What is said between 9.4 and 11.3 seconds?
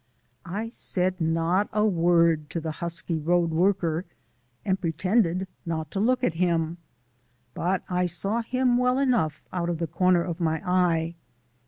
out of the corner of my eye.